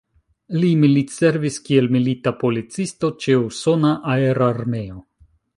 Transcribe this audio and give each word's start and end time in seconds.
Li 0.61 0.69
militservis 0.83 1.59
kiel 1.67 1.91
milita 1.97 2.35
policisto 2.45 3.13
ĉe 3.27 3.39
usona 3.45 3.95
aerarmeo. 4.17 5.03